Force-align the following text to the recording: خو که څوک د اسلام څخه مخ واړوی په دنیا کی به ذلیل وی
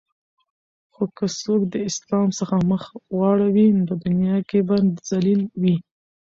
خو 0.93 1.03
که 1.17 1.25
څوک 1.41 1.61
د 1.73 1.75
اسلام 1.89 2.27
څخه 2.39 2.55
مخ 2.69 2.83
واړوی 3.17 3.67
په 3.87 3.93
دنیا 4.03 4.37
کی 4.49 4.59
به 4.67 4.75
ذلیل 5.09 5.41
وی 5.61 5.75